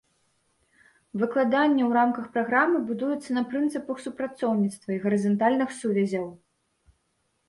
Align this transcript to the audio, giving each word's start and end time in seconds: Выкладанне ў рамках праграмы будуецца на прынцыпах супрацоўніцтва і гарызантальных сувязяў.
Выкладанне 1.23 1.83
ў 1.89 1.91
рамках 1.97 2.25
праграмы 2.37 2.77
будуецца 2.87 3.29
на 3.39 3.43
прынцыпах 3.51 4.01
супрацоўніцтва 4.05 4.89
і 4.97 4.97
гарызантальных 5.05 5.69
сувязяў. 5.81 6.27